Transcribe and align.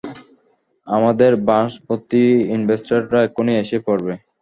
আমাদের 0.87 1.31
বাসভর্তি 1.47 2.23
ইনভেস্টররা 2.55 3.19
এক্ষুনি 3.23 3.53
এসে 3.63 3.77
পড়বে। 3.87 4.13